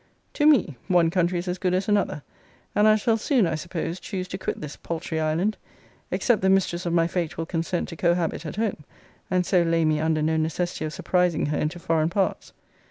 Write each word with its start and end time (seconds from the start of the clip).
To 0.33 0.47
ME, 0.47 0.77
one 0.87 1.11
country 1.11 1.37
is 1.37 1.47
as 1.47 1.59
good 1.59 1.75
as 1.75 1.87
another; 1.87 2.23
and 2.73 2.87
I 2.87 2.95
shall 2.95 3.17
soon, 3.17 3.45
I 3.45 3.53
suppose, 3.53 3.99
choose 3.99 4.27
to 4.29 4.37
quit 4.39 4.59
this 4.59 4.75
paltry 4.75 5.19
island; 5.19 5.57
except 6.09 6.41
the 6.41 6.49
mistress 6.49 6.87
of 6.87 6.93
my 6.93 7.05
fate 7.05 7.37
will 7.37 7.45
consent 7.45 7.87
to 7.89 7.95
cohabit 7.95 8.43
at 8.47 8.55
home; 8.55 8.83
and 9.29 9.45
so 9.45 9.61
lay 9.61 9.85
me 9.85 9.99
under 9.99 10.23
no 10.23 10.37
necessity 10.37 10.85
of 10.85 10.93
surprising 10.93 11.45
her 11.45 11.57
into 11.59 11.77
foreign 11.77 12.09
parts. 12.09 12.51